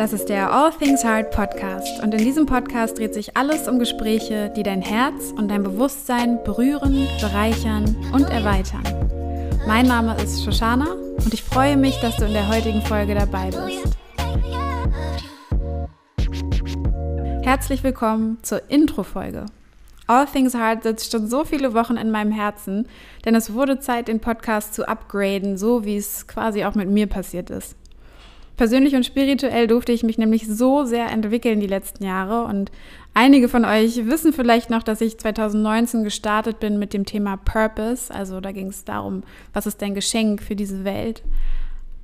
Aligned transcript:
Das 0.00 0.14
ist 0.14 0.30
der 0.30 0.50
All 0.50 0.70
Things 0.72 1.04
Hard 1.04 1.30
Podcast 1.30 2.02
und 2.02 2.14
in 2.14 2.24
diesem 2.24 2.46
Podcast 2.46 2.96
dreht 2.96 3.12
sich 3.12 3.36
alles 3.36 3.68
um 3.68 3.78
Gespräche, 3.78 4.50
die 4.56 4.62
dein 4.62 4.80
Herz 4.80 5.30
und 5.36 5.48
dein 5.48 5.62
Bewusstsein 5.62 6.42
berühren, 6.42 7.06
bereichern 7.20 7.94
und 8.10 8.22
erweitern. 8.22 8.82
Mein 9.66 9.86
Name 9.86 10.16
ist 10.16 10.42
Shoshana 10.42 10.94
und 11.22 11.34
ich 11.34 11.42
freue 11.42 11.76
mich, 11.76 12.00
dass 12.00 12.16
du 12.16 12.24
in 12.24 12.32
der 12.32 12.48
heutigen 12.48 12.80
Folge 12.80 13.14
dabei 13.14 13.50
bist. 13.50 13.98
Herzlich 17.42 17.82
willkommen 17.84 18.38
zur 18.40 18.70
Intro-Folge. 18.70 19.44
All 20.06 20.24
Things 20.24 20.54
Hard 20.54 20.82
sitzt 20.82 21.12
schon 21.12 21.28
so 21.28 21.44
viele 21.44 21.74
Wochen 21.74 21.98
in 21.98 22.10
meinem 22.10 22.32
Herzen, 22.32 22.88
denn 23.26 23.34
es 23.34 23.52
wurde 23.52 23.80
Zeit, 23.80 24.08
den 24.08 24.20
Podcast 24.20 24.72
zu 24.72 24.88
upgraden, 24.88 25.58
so 25.58 25.84
wie 25.84 25.98
es 25.98 26.26
quasi 26.26 26.64
auch 26.64 26.74
mit 26.74 26.88
mir 26.88 27.06
passiert 27.06 27.50
ist. 27.50 27.76
Persönlich 28.60 28.94
und 28.94 29.06
spirituell 29.06 29.66
durfte 29.68 29.90
ich 29.90 30.02
mich 30.02 30.18
nämlich 30.18 30.46
so 30.46 30.84
sehr 30.84 31.10
entwickeln 31.10 31.60
die 31.60 31.66
letzten 31.66 32.04
Jahre 32.04 32.44
und 32.44 32.70
einige 33.14 33.48
von 33.48 33.64
euch 33.64 34.04
wissen 34.04 34.34
vielleicht 34.34 34.68
noch, 34.68 34.82
dass 34.82 35.00
ich 35.00 35.16
2019 35.16 36.04
gestartet 36.04 36.60
bin 36.60 36.78
mit 36.78 36.92
dem 36.92 37.06
Thema 37.06 37.38
Purpose. 37.38 38.12
Also 38.12 38.38
da 38.42 38.52
ging 38.52 38.66
es 38.66 38.84
darum, 38.84 39.22
was 39.54 39.66
ist 39.66 39.80
dein 39.80 39.94
Geschenk 39.94 40.42
für 40.42 40.56
diese 40.56 40.84
Welt. 40.84 41.22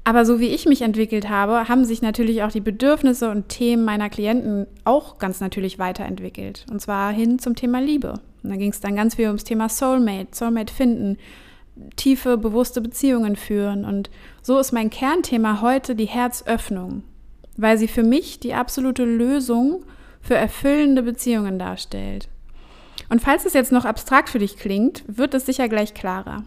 Aber 0.05 0.25
so 0.25 0.41
wie 0.41 0.49
ich 0.49 0.65
mich 0.65 0.81
entwickelt 0.81 1.29
habe, 1.29 1.69
haben 1.69 1.85
sich 1.85 2.01
natürlich 2.01 2.43
auch 2.43 2.53
die 2.53 2.63
Bedürfnisse 2.63 3.31
und 3.31 3.51
Themen 3.51 3.85
meiner 3.85 4.09
Klienten 4.09 4.67
auch 4.85 5.19
ganz 5.19 5.41
natürlich 5.41 5.79
weiterentwickelt. 5.79 6.65
Und 6.71 6.81
zwar 6.81 7.13
hin 7.13 7.39
zum 7.39 7.55
Thema 7.55 7.83
Liebe. 7.83 8.15
Und 8.43 8.49
da 8.49 8.57
ging 8.57 8.71
es 8.71 8.81
dann 8.81 8.97
ganz 8.97 9.17
viel 9.17 9.27
ums 9.27 9.45
Thema 9.45 9.69
Soulmate, 9.69 10.29
Soulmate 10.35 10.73
finden, 10.73 11.19
tiefe, 11.97 12.37
bewusste 12.37 12.81
Beziehungen 12.81 13.37
führen. 13.37 13.85
Und 13.85 14.11
so 14.43 14.59
ist 14.59 14.73
mein 14.73 14.91
Kernthema 14.91 15.61
heute 15.61 15.95
die 15.95 16.07
Herzöffnung, 16.07 17.03
weil 17.57 17.79
sie 17.79 17.89
für 17.89 18.03
mich 18.03 18.41
die 18.41 18.55
absolute 18.55 19.05
Lösung 19.05 19.85
für 20.21 20.35
erfüllende 20.35 21.03
Beziehungen 21.03 21.59
darstellt. 21.59 22.29
Und 23.09 23.21
falls 23.21 23.45
es 23.45 23.53
jetzt 23.53 23.73
noch 23.73 23.85
abstrakt 23.85 24.29
für 24.29 24.39
dich 24.39 24.57
klingt, 24.57 25.05
wird 25.07 25.35
es 25.35 25.47
sicher 25.47 25.69
gleich 25.69 25.95
klarer. 25.95 26.45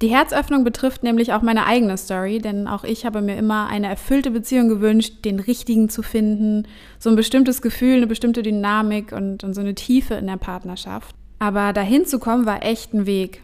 Die 0.00 0.08
Herzöffnung 0.08 0.64
betrifft 0.64 1.02
nämlich 1.02 1.34
auch 1.34 1.42
meine 1.42 1.66
eigene 1.66 1.98
Story, 1.98 2.38
denn 2.38 2.66
auch 2.66 2.84
ich 2.84 3.04
habe 3.04 3.20
mir 3.20 3.36
immer 3.36 3.68
eine 3.68 3.86
erfüllte 3.86 4.30
Beziehung 4.30 4.70
gewünscht, 4.70 5.26
den 5.26 5.40
richtigen 5.40 5.90
zu 5.90 6.02
finden, 6.02 6.66
so 6.98 7.10
ein 7.10 7.16
bestimmtes 7.16 7.60
Gefühl, 7.60 7.96
eine 7.96 8.06
bestimmte 8.06 8.42
Dynamik 8.42 9.12
und, 9.12 9.44
und 9.44 9.52
so 9.52 9.60
eine 9.60 9.74
Tiefe 9.74 10.14
in 10.14 10.26
der 10.26 10.38
Partnerschaft. 10.38 11.14
Aber 11.38 11.74
dahin 11.74 12.06
zu 12.06 12.18
kommen 12.18 12.46
war 12.46 12.64
echt 12.64 12.94
ein 12.94 13.04
Weg. 13.04 13.42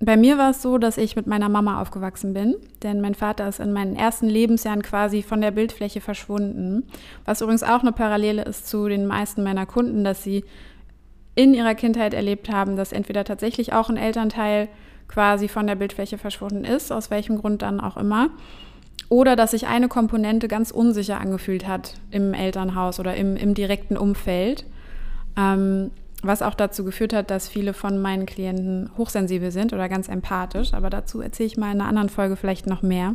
Bei 0.00 0.16
mir 0.16 0.38
war 0.38 0.50
es 0.50 0.62
so, 0.62 0.78
dass 0.78 0.96
ich 0.96 1.16
mit 1.16 1.26
meiner 1.26 1.48
Mama 1.48 1.80
aufgewachsen 1.80 2.32
bin, 2.32 2.54
denn 2.82 3.00
mein 3.00 3.16
Vater 3.16 3.48
ist 3.48 3.58
in 3.58 3.72
meinen 3.72 3.96
ersten 3.96 4.28
Lebensjahren 4.28 4.82
quasi 4.82 5.22
von 5.22 5.40
der 5.40 5.50
Bildfläche 5.50 6.00
verschwunden. 6.00 6.84
Was 7.24 7.40
übrigens 7.40 7.64
auch 7.64 7.80
eine 7.80 7.90
Parallele 7.90 8.42
ist 8.44 8.68
zu 8.68 8.88
den 8.88 9.06
meisten 9.06 9.42
meiner 9.42 9.66
Kunden, 9.66 10.04
dass 10.04 10.22
sie 10.22 10.44
in 11.34 11.52
ihrer 11.52 11.74
Kindheit 11.74 12.14
erlebt 12.14 12.48
haben, 12.50 12.76
dass 12.76 12.92
entweder 12.92 13.24
tatsächlich 13.24 13.72
auch 13.72 13.88
ein 13.88 13.96
Elternteil 13.96 14.68
quasi 15.08 15.48
von 15.48 15.66
der 15.66 15.74
Bildfläche 15.74 16.18
verschwunden 16.18 16.64
ist, 16.64 16.92
aus 16.92 17.10
welchem 17.10 17.38
Grund 17.38 17.62
dann 17.62 17.80
auch 17.80 17.96
immer, 17.96 18.30
oder 19.08 19.36
dass 19.36 19.52
sich 19.52 19.66
eine 19.66 19.88
Komponente 19.88 20.48
ganz 20.48 20.70
unsicher 20.70 21.20
angefühlt 21.20 21.66
hat 21.66 21.94
im 22.10 22.34
Elternhaus 22.34 23.00
oder 23.00 23.16
im, 23.16 23.36
im 23.36 23.54
direkten 23.54 23.96
Umfeld. 23.96 24.64
Ähm, 25.36 25.90
was 26.22 26.42
auch 26.42 26.54
dazu 26.54 26.84
geführt 26.84 27.12
hat, 27.12 27.30
dass 27.30 27.48
viele 27.48 27.72
von 27.72 28.00
meinen 28.00 28.26
Klienten 28.26 28.90
hochsensibel 28.96 29.50
sind 29.50 29.72
oder 29.72 29.88
ganz 29.88 30.08
empathisch. 30.08 30.74
Aber 30.74 30.90
dazu 30.90 31.20
erzähle 31.20 31.46
ich 31.46 31.56
mal 31.56 31.72
in 31.72 31.80
einer 31.80 31.88
anderen 31.88 32.08
Folge 32.08 32.36
vielleicht 32.36 32.66
noch 32.66 32.82
mehr. 32.82 33.14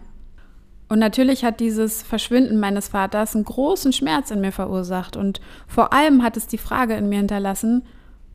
Und 0.89 0.99
natürlich 0.99 1.43
hat 1.43 1.59
dieses 1.59 2.03
Verschwinden 2.03 2.59
meines 2.59 2.89
Vaters 2.89 3.35
einen 3.35 3.45
großen 3.45 3.93
Schmerz 3.93 4.31
in 4.31 4.41
mir 4.41 4.51
verursacht. 4.51 5.17
Und 5.17 5.41
vor 5.67 5.91
allem 5.91 6.23
hat 6.23 6.37
es 6.37 6.47
die 6.47 6.57
Frage 6.57 6.93
in 6.95 7.09
mir 7.09 7.17
hinterlassen, 7.17 7.83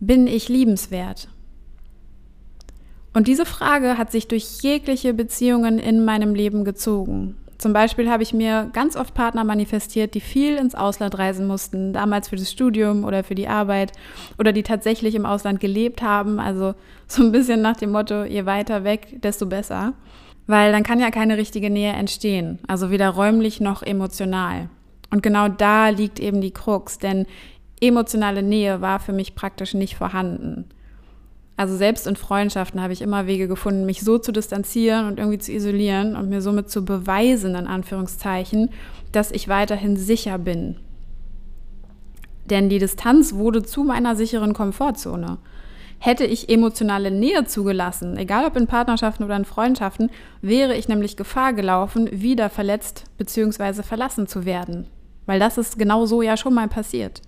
bin 0.01 0.27
ich 0.27 0.49
liebenswert? 0.49 1.29
Und 3.15 3.27
diese 3.27 3.47
Frage 3.47 3.97
hat 3.97 4.13
sich 4.13 4.29
durch 4.29 4.61
jegliche 4.63 5.15
Beziehungen 5.15 5.79
in 5.79 6.05
meinem 6.05 6.35
Leben 6.35 6.65
gezogen. 6.65 7.37
Zum 7.59 7.73
Beispiel 7.73 8.09
habe 8.09 8.23
ich 8.23 8.33
mir 8.33 8.71
ganz 8.73 8.95
oft 8.95 9.15
Partner 9.15 9.43
manifestiert, 9.43 10.15
die 10.15 10.21
viel 10.21 10.57
ins 10.57 10.77
Ausland 10.77 11.19
reisen 11.19 11.49
mussten, 11.49 11.93
damals 11.93 12.29
für 12.29 12.37
das 12.37 12.53
Studium 12.53 13.03
oder 13.03 13.25
für 13.25 13.35
die 13.35 13.49
Arbeit 13.49 13.93
oder 14.39 14.53
die 14.53 14.63
tatsächlich 14.63 15.17
im 15.17 15.27
Ausland 15.27 15.59
gelebt 15.59 16.01
haben. 16.01 16.39
Also 16.39 16.75
so 17.09 17.25
ein 17.25 17.33
bisschen 17.33 17.61
nach 17.61 17.77
dem 17.77 17.91
Motto, 17.91 18.23
je 18.23 18.47
weiter 18.47 18.85
weg, 18.85 19.21
desto 19.23 19.47
besser. 19.47 19.95
Weil 20.47 20.71
dann 20.71 20.85
kann 20.85 21.01
ja 21.01 21.11
keine 21.11 21.37
richtige 21.37 21.69
Nähe 21.69 21.93
entstehen, 21.93 22.61
also 22.69 22.91
weder 22.91 23.11
räumlich 23.11 23.61
noch 23.61 23.83
emotional. 23.83 24.71
Und 25.11 25.23
genau 25.23 25.49
da 25.49 25.89
liegt 25.89 26.21
eben 26.21 26.41
die 26.41 26.53
Krux, 26.53 26.99
denn 26.99 27.27
emotionale 27.81 28.43
Nähe 28.43 28.81
war 28.81 29.01
für 29.01 29.13
mich 29.13 29.35
praktisch 29.35 29.75
nicht 29.75 29.97
vorhanden. 29.97 30.71
Also 31.59 31.77
selbst 31.77 32.07
in 32.07 32.15
Freundschaften 32.15 32.81
habe 32.81 32.93
ich 32.93 33.03
immer 33.03 33.27
Wege 33.27 33.49
gefunden, 33.49 33.85
mich 33.85 34.03
so 34.03 34.17
zu 34.19 34.31
distanzieren 34.31 35.09
und 35.09 35.19
irgendwie 35.19 35.41
zu 35.41 35.51
isolieren 35.51 36.15
und 36.15 36.29
mir 36.29 36.41
somit 36.41 36.71
zu 36.71 36.85
beweisen, 36.85 37.57
in 37.57 37.67
Anführungszeichen, 37.67 38.71
dass 39.11 39.33
ich 39.33 39.49
weiterhin 39.49 39.97
sicher 39.97 40.39
bin. 40.39 40.77
Denn 42.45 42.69
die 42.69 42.79
Distanz 42.79 43.35
wurde 43.35 43.65
zu 43.65 43.83
meiner 43.83 44.15
sicheren 44.15 44.55
Komfortzone. 44.55 45.39
Hätte 45.99 46.25
ich 46.25 46.49
emotionale 46.49 47.11
Nähe 47.11 47.45
zugelassen, 47.45 48.17
egal 48.19 48.45
ob 48.45 48.57
in 48.57 48.69
Partnerschaften 48.69 49.25
oder 49.25 49.35
in 49.35 49.45
Freundschaften, 49.45 50.11
wäre 50.41 50.77
ich 50.77 50.87
nämlich 50.87 51.17
Gefahr 51.17 51.55
gelaufen, 51.55 52.09
wieder 52.13 52.51
verletzt 52.51 53.07
bzw. 53.19 53.83
verlassen 53.83 54.29
zu 54.29 54.45
werden. 54.45 54.87
Weil 55.27 55.41
das 55.41 55.59
ist 55.59 55.77
genau 55.77 56.07
so 56.07 56.23
ja 56.23 56.37
schon 56.37 56.55
mal 56.55 56.69
passiert. 56.69 57.21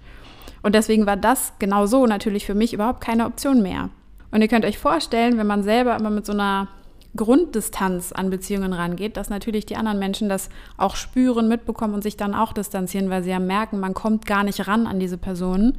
Und 0.62 0.76
deswegen 0.76 1.06
war 1.06 1.16
das 1.16 1.54
genau 1.58 1.86
so 1.86 2.06
natürlich 2.06 2.46
für 2.46 2.54
mich 2.54 2.72
überhaupt 2.72 3.00
keine 3.00 3.26
Option 3.26 3.60
mehr. 3.60 3.90
Und 4.30 4.42
ihr 4.42 4.48
könnt 4.48 4.64
euch 4.64 4.78
vorstellen, 4.78 5.38
wenn 5.38 5.46
man 5.46 5.62
selber 5.62 5.96
immer 5.96 6.10
mit 6.10 6.26
so 6.26 6.32
einer 6.32 6.68
Grunddistanz 7.16 8.12
an 8.12 8.30
Beziehungen 8.30 8.72
rangeht, 8.72 9.16
dass 9.16 9.30
natürlich 9.30 9.66
die 9.66 9.76
anderen 9.76 9.98
Menschen 9.98 10.28
das 10.28 10.48
auch 10.76 10.94
spüren, 10.94 11.48
mitbekommen 11.48 11.94
und 11.94 12.02
sich 12.02 12.16
dann 12.16 12.34
auch 12.34 12.52
distanzieren, 12.52 13.10
weil 13.10 13.24
sie 13.24 13.30
ja 13.30 13.40
merken, 13.40 13.80
man 13.80 13.94
kommt 13.94 14.26
gar 14.26 14.44
nicht 14.44 14.68
ran 14.68 14.86
an 14.86 15.00
diese 15.00 15.18
Personen 15.18 15.78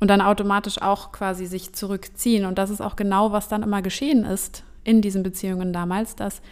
und 0.00 0.08
dann 0.08 0.20
automatisch 0.20 0.82
auch 0.82 1.12
quasi 1.12 1.46
sich 1.46 1.72
zurückziehen. 1.72 2.44
Und 2.44 2.58
das 2.58 2.70
ist 2.70 2.82
auch 2.82 2.96
genau, 2.96 3.32
was 3.32 3.48
dann 3.48 3.62
immer 3.62 3.80
geschehen 3.80 4.24
ist 4.24 4.64
in 4.84 5.00
diesen 5.00 5.22
Beziehungen 5.22 5.72
damals, 5.72 6.16
dass 6.16 6.42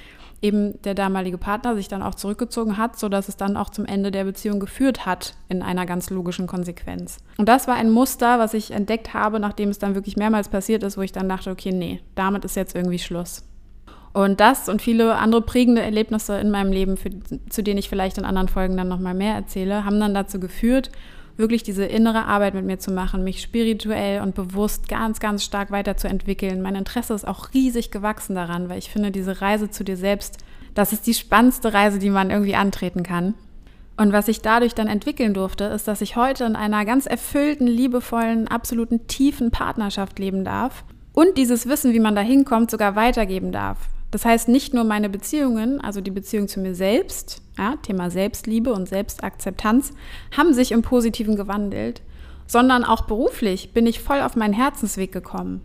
eben 0.40 0.80
der 0.82 0.94
damalige 0.94 1.38
Partner 1.38 1.74
sich 1.74 1.88
dann 1.88 2.02
auch 2.02 2.14
zurückgezogen 2.14 2.76
hat, 2.76 2.98
sodass 2.98 3.28
es 3.28 3.36
dann 3.36 3.56
auch 3.56 3.70
zum 3.70 3.84
Ende 3.84 4.10
der 4.10 4.24
Beziehung 4.24 4.60
geführt 4.60 5.04
hat 5.04 5.34
in 5.48 5.62
einer 5.62 5.86
ganz 5.86 6.10
logischen 6.10 6.46
Konsequenz. 6.46 7.18
Und 7.38 7.48
das 7.48 7.66
war 7.66 7.74
ein 7.74 7.90
Muster, 7.90 8.38
was 8.38 8.54
ich 8.54 8.70
entdeckt 8.70 9.14
habe, 9.14 9.40
nachdem 9.40 9.68
es 9.68 9.78
dann 9.78 9.94
wirklich 9.94 10.16
mehrmals 10.16 10.48
passiert 10.48 10.82
ist, 10.82 10.96
wo 10.96 11.02
ich 11.02 11.12
dann 11.12 11.28
dachte, 11.28 11.50
okay, 11.50 11.72
nee, 11.72 12.00
damit 12.14 12.44
ist 12.44 12.56
jetzt 12.56 12.76
irgendwie 12.76 12.98
Schluss. 12.98 13.44
Und 14.12 14.40
das 14.40 14.68
und 14.68 14.80
viele 14.80 15.16
andere 15.16 15.42
prägende 15.42 15.82
Erlebnisse 15.82 16.38
in 16.38 16.50
meinem 16.50 16.72
Leben, 16.72 16.96
für, 16.96 17.10
zu 17.50 17.62
denen 17.62 17.78
ich 17.78 17.88
vielleicht 17.88 18.18
in 18.18 18.24
anderen 18.24 18.48
Folgen 18.48 18.76
dann 18.76 18.88
nochmal 18.88 19.14
mehr 19.14 19.34
erzähle, 19.34 19.84
haben 19.84 20.00
dann 20.00 20.14
dazu 20.14 20.40
geführt, 20.40 20.90
wirklich 21.38 21.62
diese 21.62 21.84
innere 21.84 22.24
Arbeit 22.24 22.54
mit 22.54 22.64
mir 22.64 22.78
zu 22.78 22.90
machen, 22.90 23.24
mich 23.24 23.40
spirituell 23.40 24.20
und 24.22 24.34
bewusst 24.34 24.88
ganz, 24.88 25.20
ganz 25.20 25.44
stark 25.44 25.70
weiterzuentwickeln. 25.70 26.60
Mein 26.60 26.74
Interesse 26.74 27.14
ist 27.14 27.26
auch 27.26 27.54
riesig 27.54 27.90
gewachsen 27.90 28.34
daran, 28.34 28.68
weil 28.68 28.78
ich 28.78 28.90
finde, 28.90 29.10
diese 29.10 29.40
Reise 29.40 29.70
zu 29.70 29.84
dir 29.84 29.96
selbst, 29.96 30.38
das 30.74 30.92
ist 30.92 31.06
die 31.06 31.14
spannendste 31.14 31.72
Reise, 31.72 31.98
die 31.98 32.10
man 32.10 32.30
irgendwie 32.30 32.56
antreten 32.56 33.02
kann. 33.02 33.34
Und 33.96 34.12
was 34.12 34.28
ich 34.28 34.42
dadurch 34.42 34.74
dann 34.74 34.86
entwickeln 34.86 35.34
durfte, 35.34 35.64
ist, 35.64 35.88
dass 35.88 36.00
ich 36.00 36.16
heute 36.16 36.44
in 36.44 36.54
einer 36.54 36.84
ganz 36.84 37.06
erfüllten, 37.06 37.66
liebevollen, 37.66 38.46
absoluten 38.46 39.06
tiefen 39.08 39.50
Partnerschaft 39.50 40.18
leben 40.18 40.44
darf 40.44 40.84
und 41.12 41.36
dieses 41.36 41.68
Wissen, 41.68 41.92
wie 41.94 42.00
man 42.00 42.14
da 42.14 42.20
hinkommt, 42.20 42.70
sogar 42.70 42.94
weitergeben 42.94 43.50
darf. 43.50 43.78
Das 44.10 44.24
heißt, 44.24 44.48
nicht 44.48 44.72
nur 44.72 44.84
meine 44.84 45.10
Beziehungen, 45.10 45.80
also 45.80 46.00
die 46.00 46.10
Beziehung 46.10 46.48
zu 46.48 46.60
mir 46.60 46.74
selbst, 46.74 47.42
ja, 47.58 47.76
Thema 47.76 48.10
Selbstliebe 48.10 48.72
und 48.72 48.88
Selbstakzeptanz, 48.88 49.92
haben 50.36 50.54
sich 50.54 50.72
im 50.72 50.82
Positiven 50.82 51.36
gewandelt, 51.36 52.00
sondern 52.46 52.84
auch 52.84 53.02
beruflich 53.02 53.74
bin 53.74 53.86
ich 53.86 54.00
voll 54.00 54.22
auf 54.22 54.34
meinen 54.34 54.54
Herzensweg 54.54 55.12
gekommen. 55.12 55.60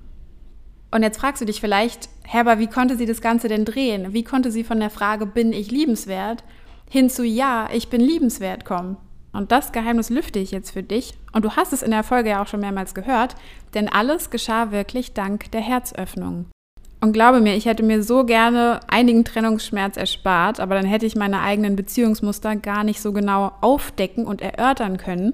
Und 0.91 1.03
jetzt 1.03 1.19
fragst 1.19 1.41
du 1.41 1.45
dich 1.45 1.61
vielleicht, 1.61 2.09
Herber, 2.23 2.59
wie 2.59 2.67
konnte 2.67 2.97
sie 2.97 3.05
das 3.05 3.21
Ganze 3.21 3.47
denn 3.47 3.65
drehen? 3.65 4.13
Wie 4.13 4.23
konnte 4.23 4.51
sie 4.51 4.63
von 4.63 4.79
der 4.79 4.89
Frage, 4.89 5.25
bin 5.25 5.53
ich 5.53 5.71
liebenswert, 5.71 6.43
hin 6.89 7.09
zu 7.09 7.23
Ja, 7.23 7.69
ich 7.73 7.89
bin 7.89 8.01
liebenswert 8.01 8.65
kommen? 8.65 8.97
Und 9.31 9.51
das 9.51 9.71
Geheimnis 9.71 10.11
lüfte 10.11 10.37
ich 10.37 10.51
jetzt 10.51 10.71
für 10.71 10.83
dich. 10.83 11.15
Und 11.31 11.45
du 11.45 11.55
hast 11.55 11.73
es 11.73 11.81
in 11.81 11.89
der 11.89 12.03
Folge 12.03 12.29
ja 12.29 12.43
auch 12.43 12.47
schon 12.47 12.59
mehrmals 12.59 12.93
gehört, 12.93 13.35
denn 13.73 13.89
alles 13.89 14.29
geschah 14.29 14.71
wirklich 14.71 15.13
dank 15.13 15.49
der 15.51 15.61
Herzöffnung. 15.61 16.45
Und 17.03 17.11
glaube 17.11 17.41
mir, 17.41 17.57
ich 17.57 17.65
hätte 17.65 17.83
mir 17.83 18.01
so 18.01 18.23
gerne 18.23 18.79
einigen 18.87 19.25
Trennungsschmerz 19.25 19.97
erspart, 19.97 20.61
aber 20.61 20.75
dann 20.75 20.85
hätte 20.85 21.05
ich 21.05 21.17
meine 21.17 21.41
eigenen 21.41 21.75
Beziehungsmuster 21.75 22.55
gar 22.55 22.85
nicht 22.85 23.01
so 23.01 23.11
genau 23.11 23.51
aufdecken 23.59 24.25
und 24.25 24.41
erörtern 24.41 24.95
können. 24.95 25.33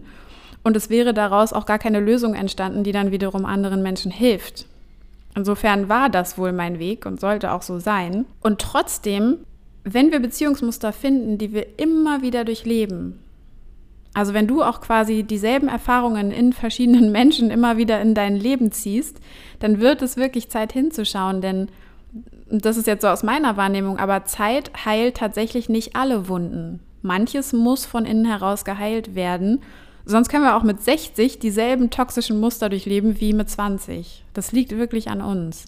Und 0.63 0.75
es 0.75 0.89
wäre 0.89 1.13
daraus 1.13 1.53
auch 1.53 1.67
gar 1.67 1.77
keine 1.77 1.99
Lösung 1.99 2.33
entstanden, 2.33 2.83
die 2.83 2.91
dann 2.91 3.11
wiederum 3.11 3.45
anderen 3.45 3.83
Menschen 3.83 4.11
hilft. 4.11 4.65
Insofern 5.35 5.89
war 5.89 6.09
das 6.09 6.39
wohl 6.39 6.53
mein 6.53 6.79
Weg 6.79 7.05
und 7.05 7.19
sollte 7.19 7.51
auch 7.51 7.61
so 7.61 7.77
sein. 7.77 8.25
Und 8.41 8.59
trotzdem, 8.59 9.37
wenn 9.83 10.11
wir 10.11 10.21
Beziehungsmuster 10.21 10.91
finden, 10.91 11.37
die 11.37 11.53
wir 11.53 11.77
immer 11.77 12.23
wieder 12.23 12.45
durchleben, 12.45 13.19
Also 14.13 14.33
wenn 14.33 14.47
du 14.47 14.63
auch 14.63 14.81
quasi 14.81 15.23
dieselben 15.23 15.67
Erfahrungen 15.67 16.31
in 16.31 16.53
verschiedenen 16.53 17.11
Menschen 17.13 17.51
immer 17.51 17.77
wieder 17.77 18.01
in 18.01 18.13
dein 18.13 18.35
Leben 18.35 18.71
ziehst, 18.71 19.19
dann 19.59 19.79
wird 19.79 20.01
es 20.01 20.17
wirklich 20.17 20.49
Zeit 20.49 20.73
hinzuschauen, 20.73 21.41
denn 21.41 21.69
das 22.51 22.77
ist 22.77 22.87
jetzt 22.87 23.03
so 23.03 23.07
aus 23.07 23.23
meiner 23.23 23.57
Wahrnehmung, 23.57 23.99
aber 23.99 24.25
Zeit 24.25 24.71
heilt 24.85 25.17
tatsächlich 25.17 25.69
nicht 25.69 25.95
alle 25.95 26.27
Wunden. 26.27 26.79
Manches 27.01 27.53
muss 27.53 27.85
von 27.85 28.05
innen 28.05 28.25
heraus 28.25 28.65
geheilt 28.65 29.15
werden. 29.15 29.61
Sonst 30.05 30.29
können 30.29 30.43
wir 30.43 30.55
auch 30.55 30.63
mit 30.63 30.81
60 30.81 31.39
dieselben 31.39 31.91
toxischen 31.91 32.39
Muster 32.39 32.69
durchleben 32.69 33.19
wie 33.19 33.33
mit 33.33 33.49
20. 33.49 34.25
Das 34.33 34.51
liegt 34.51 34.75
wirklich 34.75 35.09
an 35.09 35.21
uns. 35.21 35.65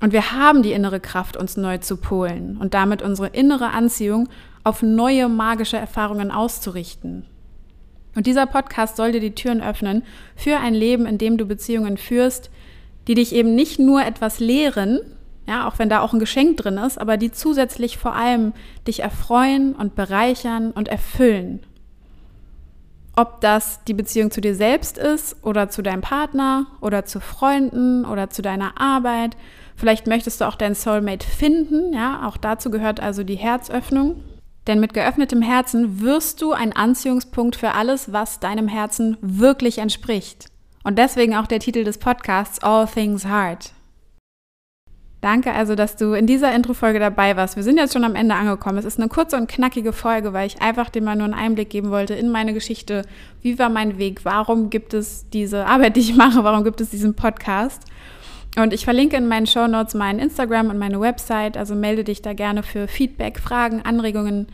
Und 0.00 0.12
wir 0.12 0.32
haben 0.32 0.62
die 0.62 0.72
innere 0.72 1.00
Kraft, 1.00 1.36
uns 1.36 1.58
neu 1.58 1.78
zu 1.78 1.98
polen 1.98 2.56
und 2.56 2.72
damit 2.72 3.02
unsere 3.02 3.28
innere 3.28 3.70
Anziehung 3.70 4.28
auf 4.64 4.82
neue 4.82 5.28
magische 5.28 5.76
Erfahrungen 5.76 6.30
auszurichten. 6.30 7.26
Und 8.14 8.26
dieser 8.26 8.46
Podcast 8.46 8.96
soll 8.96 9.12
dir 9.12 9.20
die 9.20 9.34
Türen 9.34 9.62
öffnen 9.62 10.02
für 10.34 10.58
ein 10.58 10.74
Leben, 10.74 11.06
in 11.06 11.18
dem 11.18 11.38
du 11.38 11.46
Beziehungen 11.46 11.96
führst, 11.96 12.50
die 13.06 13.14
dich 13.14 13.34
eben 13.34 13.54
nicht 13.54 13.78
nur 13.78 14.04
etwas 14.04 14.40
lehren, 14.40 15.00
ja, 15.46 15.66
auch 15.66 15.78
wenn 15.78 15.88
da 15.88 16.00
auch 16.00 16.12
ein 16.12 16.18
Geschenk 16.18 16.58
drin 16.58 16.78
ist, 16.78 17.00
aber 17.00 17.16
die 17.16 17.32
zusätzlich 17.32 17.98
vor 17.98 18.14
allem 18.14 18.52
dich 18.86 19.00
erfreuen 19.00 19.74
und 19.74 19.94
bereichern 19.94 20.70
und 20.72 20.88
erfüllen. 20.88 21.60
Ob 23.16 23.40
das 23.40 23.82
die 23.84 23.94
Beziehung 23.94 24.30
zu 24.30 24.40
dir 24.40 24.54
selbst 24.54 24.96
ist 24.96 25.36
oder 25.42 25.68
zu 25.68 25.82
deinem 25.82 26.02
Partner 26.02 26.66
oder 26.80 27.04
zu 27.04 27.20
Freunden 27.20 28.04
oder 28.04 28.30
zu 28.30 28.42
deiner 28.42 28.80
Arbeit. 28.80 29.36
Vielleicht 29.76 30.06
möchtest 30.06 30.40
du 30.40 30.44
auch 30.44 30.54
dein 30.54 30.74
Soulmate 30.74 31.26
finden, 31.26 31.92
ja, 31.92 32.26
auch 32.26 32.36
dazu 32.36 32.70
gehört 32.70 33.00
also 33.00 33.24
die 33.24 33.34
Herzöffnung. 33.34 34.22
Denn 34.66 34.80
mit 34.80 34.94
geöffnetem 34.94 35.42
Herzen 35.42 36.00
wirst 36.00 36.42
du 36.42 36.52
ein 36.52 36.74
Anziehungspunkt 36.74 37.56
für 37.56 37.72
alles, 37.72 38.12
was 38.12 38.40
deinem 38.40 38.68
Herzen 38.68 39.16
wirklich 39.20 39.78
entspricht. 39.78 40.46
Und 40.84 40.98
deswegen 40.98 41.34
auch 41.36 41.46
der 41.46 41.60
Titel 41.60 41.84
des 41.84 41.98
Podcasts 41.98 42.62
All 42.62 42.86
Things 42.86 43.26
Heart. 43.26 43.72
Danke 45.20 45.52
also, 45.52 45.74
dass 45.74 45.96
du 45.96 46.14
in 46.14 46.26
dieser 46.26 46.54
Intro-Folge 46.54 46.98
dabei 46.98 47.36
warst. 47.36 47.56
Wir 47.56 47.62
sind 47.62 47.76
jetzt 47.76 47.92
schon 47.92 48.04
am 48.04 48.14
Ende 48.14 48.34
angekommen. 48.34 48.78
Es 48.78 48.86
ist 48.86 48.98
eine 48.98 49.08
kurze 49.08 49.36
und 49.36 49.50
knackige 49.50 49.92
Folge, 49.92 50.32
weil 50.32 50.46
ich 50.46 50.62
einfach 50.62 50.88
dir 50.88 51.02
mal 51.02 51.14
nur 51.14 51.26
einen 51.26 51.34
Einblick 51.34 51.68
geben 51.68 51.90
wollte 51.90 52.14
in 52.14 52.30
meine 52.30 52.54
Geschichte. 52.54 53.02
Wie 53.42 53.58
war 53.58 53.68
mein 53.68 53.98
Weg? 53.98 54.24
Warum 54.24 54.70
gibt 54.70 54.94
es 54.94 55.28
diese 55.28 55.66
Arbeit, 55.66 55.96
die 55.96 56.00
ich 56.00 56.16
mache? 56.16 56.42
Warum 56.42 56.64
gibt 56.64 56.80
es 56.80 56.88
diesen 56.88 57.14
Podcast? 57.14 57.82
Und 58.56 58.72
ich 58.72 58.84
verlinke 58.84 59.16
in 59.16 59.28
meinen 59.28 59.46
Show 59.46 59.66
Notes 59.66 59.94
meinen 59.94 60.18
Instagram 60.18 60.70
und 60.70 60.78
meine 60.78 61.00
Website. 61.00 61.56
Also 61.56 61.74
melde 61.74 62.04
dich 62.04 62.22
da 62.22 62.32
gerne 62.32 62.62
für 62.62 62.88
Feedback, 62.88 63.38
Fragen, 63.38 63.82
Anregungen 63.82 64.48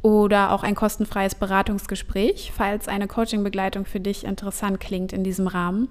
oder 0.00 0.52
auch 0.52 0.62
ein 0.62 0.74
kostenfreies 0.74 1.34
Beratungsgespräch, 1.36 2.52
falls 2.54 2.88
eine 2.88 3.06
Coaching-Begleitung 3.06 3.84
für 3.84 4.00
dich 4.00 4.24
interessant 4.24 4.80
klingt 4.80 5.12
in 5.12 5.22
diesem 5.22 5.46
Rahmen. 5.46 5.88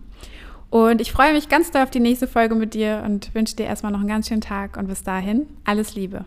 Und 0.69 1.01
ich 1.01 1.11
freue 1.11 1.33
mich 1.33 1.49
ganz 1.49 1.71
doll 1.71 1.83
auf 1.83 1.91
die 1.91 1.99
nächste 1.99 2.27
Folge 2.27 2.55
mit 2.55 2.73
dir 2.73 3.03
und 3.05 3.33
wünsche 3.35 3.55
dir 3.55 3.65
erstmal 3.65 3.91
noch 3.91 3.99
einen 3.99 4.09
ganz 4.09 4.27
schönen 4.27 4.41
Tag 4.41 4.77
und 4.77 4.87
bis 4.87 5.03
dahin 5.03 5.47
alles 5.65 5.95
Liebe. 5.95 6.25